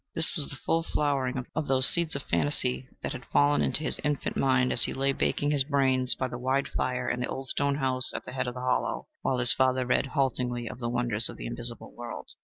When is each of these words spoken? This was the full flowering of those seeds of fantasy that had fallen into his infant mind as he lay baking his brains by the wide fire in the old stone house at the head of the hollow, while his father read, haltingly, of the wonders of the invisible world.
This 0.15 0.35
was 0.35 0.49
the 0.49 0.55
full 0.55 0.81
flowering 0.81 1.45
of 1.55 1.67
those 1.67 1.87
seeds 1.87 2.15
of 2.15 2.23
fantasy 2.23 2.87
that 3.03 3.11
had 3.11 3.23
fallen 3.25 3.61
into 3.61 3.83
his 3.83 3.99
infant 4.03 4.35
mind 4.35 4.73
as 4.73 4.81
he 4.85 4.95
lay 4.95 5.13
baking 5.13 5.51
his 5.51 5.63
brains 5.63 6.15
by 6.15 6.27
the 6.27 6.39
wide 6.39 6.67
fire 6.67 7.07
in 7.07 7.19
the 7.19 7.27
old 7.29 7.49
stone 7.49 7.75
house 7.75 8.11
at 8.15 8.25
the 8.25 8.31
head 8.33 8.47
of 8.47 8.55
the 8.55 8.61
hollow, 8.61 9.09
while 9.21 9.37
his 9.37 9.53
father 9.53 9.85
read, 9.85 10.07
haltingly, 10.07 10.65
of 10.67 10.79
the 10.79 10.89
wonders 10.89 11.29
of 11.29 11.37
the 11.37 11.45
invisible 11.45 11.93
world. 11.95 12.31